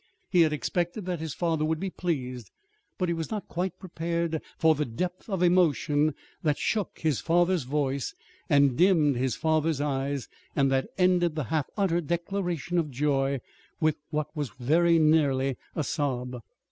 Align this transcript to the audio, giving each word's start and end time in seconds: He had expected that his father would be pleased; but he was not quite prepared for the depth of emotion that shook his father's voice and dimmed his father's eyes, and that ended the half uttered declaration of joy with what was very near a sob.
He 0.31 0.41
had 0.41 0.51
expected 0.51 1.05
that 1.05 1.19
his 1.19 1.35
father 1.35 1.63
would 1.63 1.79
be 1.79 1.91
pleased; 1.91 2.49
but 2.97 3.07
he 3.07 3.13
was 3.13 3.29
not 3.29 3.47
quite 3.47 3.77
prepared 3.77 4.41
for 4.57 4.73
the 4.73 4.83
depth 4.83 5.29
of 5.29 5.43
emotion 5.43 6.15
that 6.41 6.57
shook 6.57 6.97
his 6.97 7.19
father's 7.21 7.65
voice 7.65 8.15
and 8.49 8.75
dimmed 8.75 9.15
his 9.17 9.35
father's 9.35 9.79
eyes, 9.79 10.27
and 10.55 10.71
that 10.71 10.87
ended 10.97 11.35
the 11.35 11.43
half 11.53 11.67
uttered 11.77 12.07
declaration 12.07 12.79
of 12.79 12.89
joy 12.89 13.41
with 13.79 13.95
what 14.09 14.35
was 14.35 14.49
very 14.57 14.97
near 14.97 15.55
a 15.75 15.83
sob. 15.83 16.39